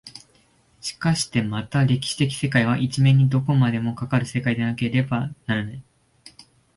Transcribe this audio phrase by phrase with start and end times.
[0.81, 5.83] しかしてまた歴史的世界は一面にどこまでもかかる世界でなければならない。